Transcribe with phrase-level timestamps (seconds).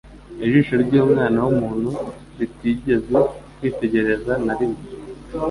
[0.45, 1.89] ijisho ry'Umwana w'umuntu
[2.37, 3.17] ritigeze
[3.55, 4.81] kwitegereza na rimwe.